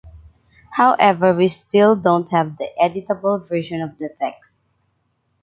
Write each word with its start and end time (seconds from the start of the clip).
However, 0.77 1.31
we 1.31 1.47
still 1.47 1.95
don’t 1.95 2.31
have 2.31 2.57
the 2.57 2.69
editable 2.81 3.47
version 3.47 3.83
of 3.83 3.99
the 3.99 4.09
text. 4.19 4.59